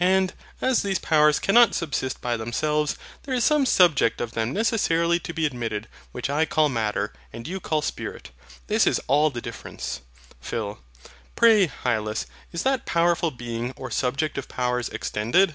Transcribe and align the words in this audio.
And, 0.00 0.34
as 0.60 0.82
these 0.82 0.98
Powers 0.98 1.38
cannot 1.38 1.74
subsist 1.74 2.20
by 2.20 2.36
themselves, 2.36 2.98
there 3.22 3.32
is 3.34 3.42
some 3.42 3.64
subject 3.64 4.20
of 4.20 4.32
them 4.32 4.52
necessarily 4.52 5.18
to 5.20 5.32
be 5.32 5.46
admitted; 5.46 5.88
which 6.12 6.28
I 6.28 6.44
call 6.44 6.68
MATTER, 6.68 7.10
and 7.32 7.48
you 7.48 7.58
call 7.58 7.80
SPIRIT. 7.80 8.30
This 8.66 8.86
is 8.86 9.00
all 9.06 9.30
the 9.30 9.40
difference. 9.40 10.02
PHIL. 10.42 10.80
Pray, 11.36 11.68
Hylas, 11.84 12.26
is 12.52 12.64
that 12.64 12.84
powerful 12.84 13.30
Being, 13.30 13.72
or 13.78 13.90
subject 13.90 14.36
of 14.36 14.46
powers, 14.46 14.90
extended? 14.90 15.54